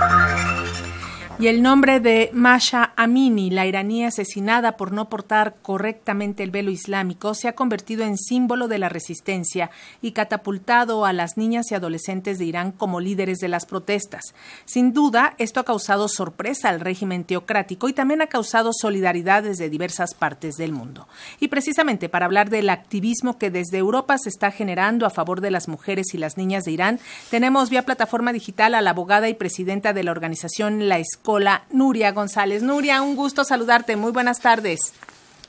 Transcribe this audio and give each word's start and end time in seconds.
you. 0.00 0.43
Y 1.40 1.48
el 1.48 1.62
nombre 1.62 1.98
de 1.98 2.30
Masha 2.32 2.92
Amini, 2.94 3.50
la 3.50 3.66
iraní 3.66 4.04
asesinada 4.04 4.76
por 4.76 4.92
no 4.92 5.08
portar 5.08 5.56
correctamente 5.62 6.44
el 6.44 6.52
velo 6.52 6.70
islámico, 6.70 7.34
se 7.34 7.48
ha 7.48 7.56
convertido 7.56 8.04
en 8.04 8.16
símbolo 8.16 8.68
de 8.68 8.78
la 8.78 8.88
resistencia 8.88 9.70
y 10.00 10.12
catapultado 10.12 11.04
a 11.04 11.12
las 11.12 11.36
niñas 11.36 11.72
y 11.72 11.74
adolescentes 11.74 12.38
de 12.38 12.44
Irán 12.44 12.70
como 12.70 13.00
líderes 13.00 13.38
de 13.38 13.48
las 13.48 13.66
protestas. 13.66 14.32
Sin 14.64 14.92
duda, 14.92 15.34
esto 15.38 15.58
ha 15.58 15.64
causado 15.64 16.06
sorpresa 16.06 16.68
al 16.68 16.78
régimen 16.78 17.24
teocrático 17.24 17.88
y 17.88 17.94
también 17.94 18.22
ha 18.22 18.28
causado 18.28 18.70
solidaridad 18.72 19.42
desde 19.42 19.68
diversas 19.68 20.14
partes 20.14 20.54
del 20.54 20.70
mundo. 20.70 21.08
Y 21.40 21.48
precisamente 21.48 22.08
para 22.08 22.26
hablar 22.26 22.48
del 22.48 22.70
activismo 22.70 23.38
que 23.38 23.50
desde 23.50 23.78
Europa 23.78 24.18
se 24.18 24.28
está 24.28 24.52
generando 24.52 25.04
a 25.04 25.10
favor 25.10 25.40
de 25.40 25.50
las 25.50 25.66
mujeres 25.66 26.14
y 26.14 26.18
las 26.18 26.36
niñas 26.36 26.62
de 26.62 26.70
Irán, 26.70 27.00
tenemos 27.30 27.70
vía 27.70 27.82
plataforma 27.82 28.32
digital 28.32 28.76
a 28.76 28.80
la 28.80 28.90
abogada 28.90 29.28
y 29.28 29.34
presidenta 29.34 29.92
de 29.92 30.04
la 30.04 30.12
organización 30.12 30.88
La 30.88 30.98
Escuela 30.98 31.23
Hola, 31.26 31.64
Nuria 31.70 32.12
González. 32.12 32.62
Nuria, 32.62 33.00
un 33.00 33.16
gusto 33.16 33.44
saludarte. 33.44 33.96
Muy 33.96 34.12
buenas 34.12 34.40
tardes. 34.40 34.92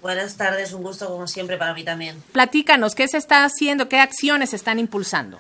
Buenas 0.02 0.38
tardes, 0.38 0.72
un 0.72 0.82
gusto 0.82 1.08
como 1.08 1.28
siempre 1.28 1.58
para 1.58 1.74
mí 1.74 1.84
también. 1.84 2.24
Platícanos, 2.32 2.96
¿qué 2.96 3.10
se 3.10 3.18
está 3.18 3.44
haciendo? 3.44 3.90
¿Qué 3.90 4.00
acciones 4.00 4.52
se 4.52 4.56
están 4.56 4.80
impulsando? 4.80 5.38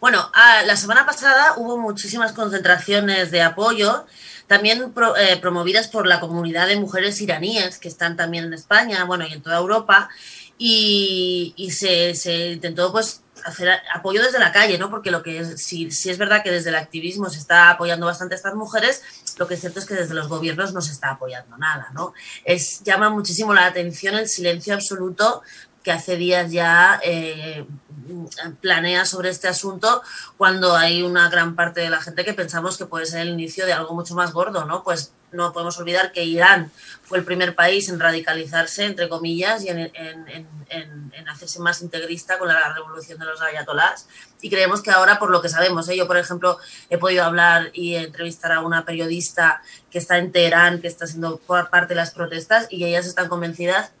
Bueno, 0.00 0.30
ah, 0.34 0.62
la 0.66 0.76
semana 0.76 1.06
pasada 1.06 1.54
hubo 1.56 1.78
muchísimas 1.78 2.32
concentraciones 2.32 3.30
de 3.30 3.40
apoyo, 3.40 4.04
también 4.46 4.92
eh, 5.18 5.38
promovidas 5.40 5.88
por 5.88 6.06
la 6.06 6.20
comunidad 6.20 6.68
de 6.68 6.76
mujeres 6.76 7.18
iraníes 7.22 7.78
que 7.78 7.88
están 7.88 8.16
también 8.16 8.44
en 8.44 8.52
España, 8.52 9.04
bueno, 9.04 9.26
y 9.26 9.32
en 9.32 9.40
toda 9.40 9.56
Europa, 9.56 10.10
y, 10.58 11.70
se, 11.70 12.14
se 12.14 12.52
intentó 12.52 12.90
pues 12.90 13.22
hacer 13.44 13.70
apoyo 13.94 14.22
desde 14.22 14.40
la 14.40 14.52
calle, 14.52 14.78
¿no? 14.78 14.90
Porque 14.90 15.10
lo 15.10 15.22
que 15.22 15.38
es, 15.38 15.62
si, 15.62 15.86
es 15.86 16.18
verdad 16.18 16.42
que 16.42 16.50
desde 16.50 16.70
el 16.70 16.76
activismo 16.76 17.30
se 17.30 17.38
está 17.38 17.70
apoyando 17.70 18.06
bastante 18.06 18.34
a 18.34 18.36
estas 18.36 18.54
mujeres, 18.54 19.02
lo 19.38 19.46
que 19.46 19.54
es 19.54 19.60
cierto 19.60 19.78
es 19.78 19.86
que 19.86 19.94
desde 19.94 20.14
los 20.14 20.28
gobiernos 20.28 20.74
no 20.74 20.80
se 20.80 20.92
está 20.92 21.10
apoyando 21.10 21.56
nada, 21.56 21.90
¿no? 21.94 22.12
Es, 22.44 22.82
llama 22.82 23.10
muchísimo 23.10 23.54
la 23.54 23.66
atención 23.66 24.16
el 24.16 24.28
silencio 24.28 24.74
absoluto 24.74 25.42
que 25.84 25.92
hace 25.92 26.16
días 26.16 26.50
ya 26.50 27.00
eh, 27.04 27.64
planea 28.60 29.04
sobre 29.04 29.30
este 29.30 29.48
asunto 29.48 30.02
cuando 30.36 30.74
hay 30.74 31.02
una 31.02 31.30
gran 31.30 31.54
parte 31.54 31.80
de 31.80 31.88
la 31.88 32.00
gente 32.00 32.24
que 32.24 32.34
pensamos 32.34 32.76
que 32.76 32.86
puede 32.86 33.06
ser 33.06 33.20
el 33.20 33.28
inicio 33.28 33.64
de 33.64 33.72
algo 33.72 33.94
mucho 33.94 34.14
más 34.14 34.32
gordo, 34.32 34.64
¿no? 34.64 34.82
Pues 34.82 35.12
no 35.32 35.52
podemos 35.52 35.78
olvidar 35.78 36.12
que 36.12 36.24
Irán 36.24 36.70
fue 37.02 37.18
el 37.18 37.24
primer 37.24 37.54
país 37.54 37.88
en 37.88 38.00
radicalizarse, 38.00 38.84
entre 38.84 39.08
comillas, 39.08 39.64
y 39.64 39.68
en, 39.68 39.90
hacerse 41.28 41.60
más 41.60 41.82
integrista 41.82 42.38
con 42.38 42.48
la 42.48 42.72
revolución 42.72 43.18
de 43.18 43.26
los 43.26 43.40
ayatolás. 43.40 44.08
Y 44.40 44.50
creemos 44.50 44.82
que 44.82 44.90
ahora, 44.90 45.18
por 45.18 45.30
lo 45.30 45.42
que 45.42 45.48
sabemos, 45.48 45.88
¿eh? 45.88 45.96
yo, 45.96 46.06
por 46.06 46.16
ejemplo, 46.16 46.58
he 46.90 46.98
podido 46.98 47.24
hablar 47.24 47.70
y 47.74 47.96
entrevistar 47.96 48.52
a 48.52 48.60
una 48.60 48.84
periodista 48.84 49.62
que 49.90 49.98
está 49.98 50.18
en 50.18 50.32
Teherán, 50.32 50.80
que 50.80 50.88
está 50.88 51.06
siendo 51.06 51.38
parte 51.38 51.88
de 51.88 51.94
las 51.96 52.12
protestas, 52.12 52.66
y 52.70 52.84
ellas 52.84 53.06
están 53.06 53.28
convencidas 53.28 53.92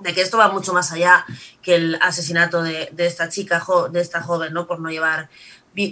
de 0.00 0.14
que 0.14 0.20
esto 0.20 0.38
va 0.38 0.48
mucho 0.48 0.72
más 0.72 0.92
allá 0.92 1.24
que 1.62 1.74
el 1.74 1.98
asesinato 2.00 2.62
de, 2.62 2.90
esta 2.98 3.28
chica, 3.28 3.64
de 3.90 4.00
esta 4.00 4.22
joven, 4.22 4.52
¿no? 4.52 4.66
Por 4.66 4.80
no 4.80 4.90
llevar 4.90 5.28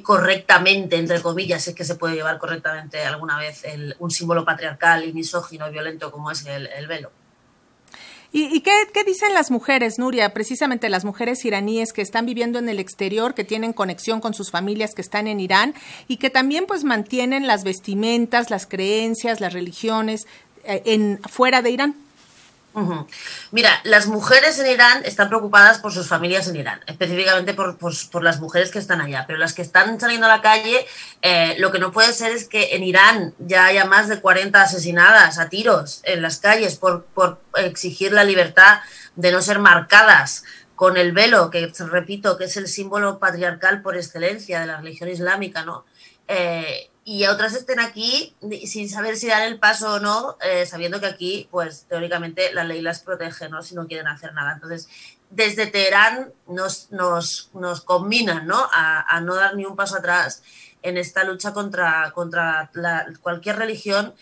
correctamente, 0.03 0.97
entre 0.97 1.23
comillas, 1.23 1.69
es 1.69 1.75
que 1.75 1.85
se 1.85 1.95
puede 1.95 2.17
llevar 2.17 2.39
correctamente 2.39 3.03
alguna 3.05 3.39
vez 3.39 3.63
un 3.99 4.11
símbolo 4.11 4.45
patriarcal 4.45 5.05
y 5.05 5.13
misógino 5.13 5.69
y 5.69 5.73
violento 5.73 6.11
como 6.11 6.31
es 6.31 6.45
el, 6.47 6.87
velo. 6.89 7.13
¿Y, 8.33 8.61
qué, 8.61 8.73
dicen 9.07 9.33
las 9.33 9.51
mujeres, 9.51 9.99
Nuria? 9.99 10.35
Precisamente 10.35 10.89
las 10.89 11.05
mujeres 11.05 11.45
iraníes 11.45 11.93
que 11.93 12.03
están 12.03 12.27
viviendo 12.27 12.59
en 12.59 12.69
el 12.69 12.81
exterior, 12.81 13.35
que 13.35 13.45
tienen 13.45 13.73
conexión 13.73 14.21
con 14.21 14.35
sus 14.35 14.51
familias 14.51 14.93
que 14.95 15.03
están 15.03 15.29
en 15.29 15.41
Irán 15.41 15.75
y 16.09 16.17
que 16.17 16.31
también 16.31 16.67
pues 16.67 16.83
mantienen 16.83 17.47
las 17.47 17.63
vestimentas, 17.63 18.51
las 18.51 18.67
creencias, 18.67 19.41
las 19.41 19.53
religiones 19.53 20.27
eh, 20.65 20.83
en, 20.85 21.21
fuera 21.29 21.63
de 21.63 21.71
Irán. 21.71 22.06
Mira, 23.53 23.81
las 23.85 24.07
mujeres 24.07 24.59
en 24.59 24.67
Irán 24.67 25.03
están 25.07 25.29
preocupadas 25.29 25.79
por 25.79 25.95
sus 25.95 26.09
familias 26.09 26.47
en 26.49 26.57
Irán, 26.57 26.81
específicamente 26.87 27.55
por, 27.55 28.23
las 28.23 28.39
mujeres 28.39 28.71
que 28.71 28.79
están 28.79 29.01
allá, 29.01 29.25
pero 29.27 29.39
las 29.39 29.55
que 29.55 29.63
están 29.63 29.99
saliendo 29.99 30.27
a 30.27 30.29
la 30.29 30.43
calle, 30.43 30.87
eh, 31.23 31.57
lo 31.59 31.73
que 31.73 31.79
no 31.79 31.91
puede 31.91 32.13
ser 32.13 32.33
es 32.33 32.47
que 32.47 32.77
en 32.77 32.83
Irán 32.83 33.33
ya 33.39 33.65
haya 33.65 33.87
más 33.87 34.09
de 34.09 34.21
40 34.21 34.61
asesinadas 34.61 35.39
a 35.39 35.49
tiros 35.49 36.03
en 36.05 36.21
las 36.21 36.39
calles 36.39 36.77
por, 36.77 37.07
exigir 37.55 38.13
la 38.13 38.25
libertad 38.25 38.81
de 39.15 39.33
no 39.33 39.41
ser 39.41 39.59
marcadas 39.59 40.45
con 40.75 40.99
el 40.99 41.13
velo, 41.13 41.49
que 41.49 41.73
repito, 41.91 42.37
que 42.37 42.45
es 42.45 42.59
el 42.59 42.69
símbolo 42.69 43.19
patriarcal 43.19 43.81
por 43.81 43.97
excelencia 43.97 44.61
de 44.61 44.67
la 44.67 44.77
religión 44.77 45.09
islámica, 45.09 45.65
¿no? 45.65 45.87
Eh, 46.29 46.91
y 47.09 47.25
otras 47.27 47.55
estén 47.55 47.79
aquí 47.79 48.35
sin 48.67 48.91
saber 48.91 49.17
si 49.17 49.29
dan 49.29 49.45
el 49.45 49.61
paso 49.61 49.95
o 49.95 50.01
no, 50.01 50.37
eh, 50.41 50.67
sabiendo 50.67 50.99
que 50.99 51.07
aquí, 51.07 51.49
pues 51.53 51.87
teóricamente 51.89 52.53
la 52.53 52.65
ley 52.65 52.81
las 52.83 52.99
protege, 52.99 53.49
¿no? 53.49 53.63
Si 53.63 53.77
no 53.77 53.87
quieren 53.87 54.09
hacer 54.09 54.35
nada. 54.35 54.55
Entonces, 54.55 54.89
desde 55.31 55.69
Teherán 55.69 56.33
nos, 56.49 56.91
nos, 56.91 57.51
nos 57.55 57.83
combinan, 57.83 58.49
¿no? 58.49 58.69
A, 58.73 59.21
no 59.21 59.37
dar 59.37 59.55
ni 59.55 59.65
un 59.65 59.77
paso 59.77 59.97
atrás 59.97 60.43
en 60.83 60.97
esta 60.97 61.23
lucha 61.23 61.53
contra, 61.53 62.11
contra 62.11 62.73
cualquier 63.23 63.55
religión 63.55 64.13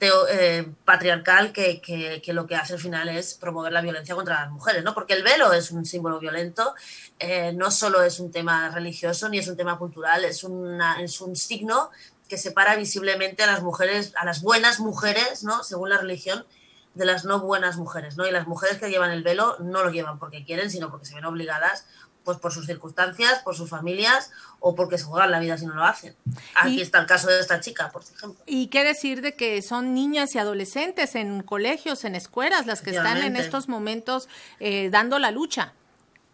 eh, 0.00 0.68
patriarcal 0.84 1.52
que, 1.52 1.80
que, 1.80 2.32
lo 2.32 2.48
que 2.48 2.56
hace 2.56 2.72
al 2.72 2.80
final 2.80 3.08
es 3.08 3.34
promover 3.34 3.72
la 3.72 3.82
violencia 3.82 4.16
contra 4.16 4.40
las 4.40 4.50
mujeres, 4.50 4.82
¿no? 4.82 4.94
Porque 4.94 5.14
el 5.14 5.22
velo 5.22 5.52
es 5.52 5.70
un 5.70 5.84
símbolo 5.84 6.18
violento, 6.18 6.74
eh, 7.20 7.52
no 7.52 7.70
solo 7.70 8.02
es 8.02 8.18
un 8.18 8.32
tema 8.32 8.68
religioso 8.70 9.28
ni 9.28 9.38
es 9.38 9.46
un 9.46 9.56
tema 9.56 9.78
cultural, 9.78 10.24
es, 10.24 10.42
una, 10.42 11.00
es 11.00 11.20
un 11.20 11.36
signo 11.36 11.90
que 12.32 12.38
separa 12.38 12.76
visiblemente 12.76 13.42
a 13.42 13.46
las 13.46 13.62
mujeres, 13.62 14.14
a 14.16 14.24
las 14.24 14.40
buenas 14.40 14.80
mujeres, 14.80 15.44
¿no? 15.44 15.62
Según 15.64 15.90
la 15.90 15.98
religión, 15.98 16.46
de 16.94 17.04
las 17.04 17.26
no 17.26 17.40
buenas 17.40 17.76
mujeres, 17.76 18.16
¿no? 18.16 18.26
Y 18.26 18.30
las 18.30 18.46
mujeres 18.46 18.78
que 18.78 18.88
llevan 18.88 19.10
el 19.10 19.22
velo 19.22 19.58
no 19.58 19.84
lo 19.84 19.90
llevan 19.90 20.18
porque 20.18 20.42
quieren, 20.42 20.70
sino 20.70 20.90
porque 20.90 21.04
se 21.04 21.14
ven 21.14 21.26
obligadas 21.26 21.84
pues 22.24 22.38
por 22.38 22.50
sus 22.50 22.64
circunstancias, 22.64 23.40
por 23.40 23.54
sus 23.54 23.68
familias 23.68 24.30
o 24.60 24.74
porque 24.74 24.96
se 24.96 25.04
juegan 25.04 25.30
la 25.30 25.40
vida 25.40 25.58
si 25.58 25.66
no 25.66 25.74
lo 25.74 25.84
hacen. 25.84 26.16
Aquí 26.54 26.80
está 26.80 27.00
el 27.00 27.06
caso 27.06 27.28
de 27.28 27.38
esta 27.38 27.60
chica, 27.60 27.90
por 27.90 28.02
ejemplo. 28.02 28.42
¿Y 28.46 28.68
qué 28.68 28.82
decir 28.82 29.20
de 29.20 29.34
que 29.34 29.60
son 29.60 29.92
niñas 29.92 30.34
y 30.34 30.38
adolescentes 30.38 31.14
en 31.16 31.42
colegios, 31.42 32.06
en 32.06 32.14
escuelas, 32.14 32.64
las 32.64 32.80
que 32.80 32.92
están 32.92 33.18
en 33.18 33.36
estos 33.36 33.68
momentos 33.68 34.26
eh, 34.58 34.88
dando 34.90 35.18
la 35.18 35.32
lucha? 35.32 35.74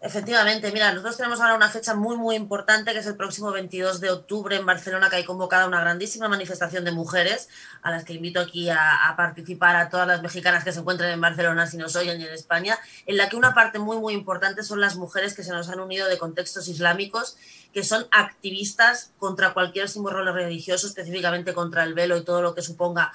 Efectivamente, 0.00 0.70
mira, 0.70 0.92
nosotros 0.92 1.16
tenemos 1.16 1.40
ahora 1.40 1.56
una 1.56 1.70
fecha 1.70 1.92
muy, 1.92 2.16
muy 2.16 2.36
importante, 2.36 2.92
que 2.92 3.00
es 3.00 3.06
el 3.06 3.16
próximo 3.16 3.50
22 3.50 4.00
de 4.00 4.10
octubre 4.10 4.54
en 4.54 4.64
Barcelona, 4.64 5.10
que 5.10 5.16
hay 5.16 5.24
convocada 5.24 5.66
una 5.66 5.80
grandísima 5.80 6.28
manifestación 6.28 6.84
de 6.84 6.92
mujeres, 6.92 7.48
a 7.82 7.90
las 7.90 8.04
que 8.04 8.12
invito 8.12 8.38
aquí 8.38 8.70
a, 8.70 9.12
participar 9.16 9.74
a 9.74 9.88
todas 9.90 10.06
las 10.06 10.22
mexicanas 10.22 10.62
que 10.62 10.70
se 10.70 10.78
encuentren 10.78 11.10
en 11.10 11.20
Barcelona, 11.20 11.66
si 11.66 11.78
nos 11.78 11.96
oyen, 11.96 12.20
y 12.20 12.24
en 12.24 12.32
España, 12.32 12.78
en 13.06 13.16
la 13.16 13.28
que 13.28 13.34
una 13.34 13.54
parte 13.54 13.80
muy, 13.80 13.98
muy 13.98 14.14
importante 14.14 14.62
son 14.62 14.80
las 14.80 14.94
mujeres 14.94 15.34
que 15.34 15.42
se 15.42 15.50
nos 15.50 15.68
han 15.68 15.80
unido 15.80 16.06
de 16.06 16.16
contextos 16.16 16.68
islámicos, 16.68 17.36
que 17.72 17.82
son 17.82 18.06
activistas 18.12 19.10
contra 19.18 19.52
cualquier 19.52 19.88
símbolo 19.88 20.32
religioso, 20.32 20.86
específicamente 20.86 21.54
contra 21.54 21.82
el 21.82 21.94
velo 21.94 22.16
y 22.16 22.24
todo 22.24 22.40
lo 22.40 22.54
que 22.54 22.62
suponga 22.62 23.12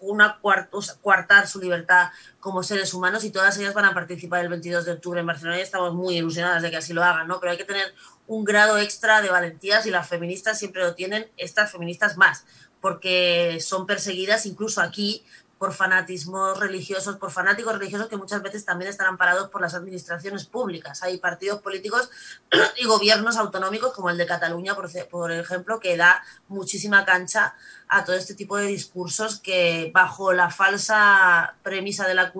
una 0.00 0.38
cuartar 0.40 1.46
su 1.46 1.60
libertad 1.60 2.08
como 2.46 2.62
seres 2.62 2.94
humanos 2.94 3.24
y 3.24 3.30
todas 3.30 3.58
ellas 3.58 3.74
van 3.74 3.86
a 3.86 3.92
participar 3.92 4.40
el 4.44 4.48
22 4.48 4.84
de 4.84 4.92
octubre 4.92 5.18
en 5.18 5.26
Barcelona 5.26 5.58
y 5.58 5.62
estamos 5.62 5.94
muy 5.94 6.18
ilusionadas 6.18 6.62
de 6.62 6.70
que 6.70 6.76
así 6.76 6.92
lo 6.92 7.02
hagan, 7.02 7.26
¿no? 7.26 7.40
Pero 7.40 7.50
hay 7.50 7.58
que 7.58 7.64
tener 7.64 7.92
un 8.28 8.44
grado 8.44 8.78
extra 8.78 9.20
de 9.20 9.28
valentías 9.30 9.84
y 9.84 9.90
las 9.90 10.08
feministas 10.08 10.56
siempre 10.56 10.84
lo 10.84 10.94
tienen, 10.94 11.28
estas 11.36 11.72
feministas 11.72 12.16
más, 12.16 12.44
porque 12.80 13.58
son 13.60 13.84
perseguidas 13.84 14.46
incluso 14.46 14.80
aquí 14.80 15.24
por 15.58 15.72
fanatismos 15.72 16.58
religiosos, 16.58 17.16
por 17.16 17.30
fanáticos 17.30 17.72
religiosos 17.78 18.08
que 18.08 18.16
muchas 18.16 18.42
veces 18.42 18.64
también 18.64 18.90
están 18.90 19.06
amparados 19.06 19.48
por 19.48 19.60
las 19.60 19.74
administraciones 19.74 20.44
públicas. 20.44 21.02
Hay 21.02 21.18
partidos 21.18 21.60
políticos 21.60 22.10
y 22.76 22.84
gobiernos 22.84 23.36
autonómicos 23.36 23.94
como 23.94 24.10
el 24.10 24.18
de 24.18 24.26
Cataluña, 24.26 24.74
por, 24.74 25.32
ejemplo, 25.32 25.80
que 25.80 25.96
da 25.96 26.22
muchísima 26.48 27.04
cancha 27.04 27.54
a 27.88 28.04
todo 28.04 28.16
este 28.16 28.34
tipo 28.34 28.56
de 28.56 28.66
discursos 28.66 29.40
que 29.40 29.90
bajo 29.94 30.32
la 30.32 30.50
falsa 30.50 31.54
premisa 31.62 32.06
de 32.06 32.14
la, 32.14 32.32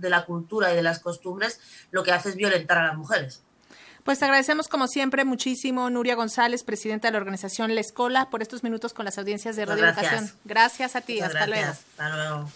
de 0.00 0.10
la 0.10 0.24
cultura 0.24 0.72
y 0.72 0.76
de 0.76 0.82
las 0.82 1.00
costumbres 1.00 1.60
lo 1.90 2.02
que 2.02 2.12
hace 2.12 2.30
es 2.30 2.36
violentar 2.36 2.78
a 2.78 2.86
las 2.88 2.96
mujeres. 2.96 3.42
Pues 4.04 4.18
te 4.18 4.24
agradecemos 4.24 4.68
como 4.68 4.86
siempre 4.88 5.24
muchísimo, 5.24 5.90
Nuria 5.90 6.14
González, 6.14 6.64
presidenta 6.64 7.08
de 7.08 7.12
la 7.12 7.18
organización 7.18 7.74
La 7.74 7.80
Escola, 7.80 8.30
por 8.30 8.42
estos 8.42 8.62
minutos 8.62 8.94
con 8.94 9.04
las 9.04 9.18
audiencias 9.18 9.56
de 9.56 9.66
Radio 9.66 9.84
Educación. 9.86 10.30
Gracias 10.44 10.96
a 10.96 11.00
ti, 11.00 11.20
hasta 11.20 11.46
luego. 11.46 11.70
Hasta 11.70 12.16
luego. 12.16 12.50